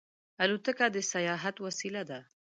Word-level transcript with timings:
الوتکه 0.43 0.87
د 0.95 0.97
سیاحت 1.11 1.55
وسیله 1.65 2.01
ده. 2.09 2.19